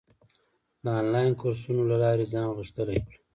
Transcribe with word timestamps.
د 0.83 0.85
انلاین 0.99 1.33
کورسونو 1.41 1.81
له 1.91 1.97
لارې 2.03 2.25
ځان 2.33 2.47
غښتلی 2.57 2.99
کړه. 3.05 3.17